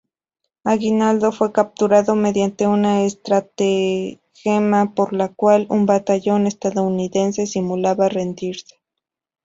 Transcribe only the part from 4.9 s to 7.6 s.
por la cual un batallón estadounidense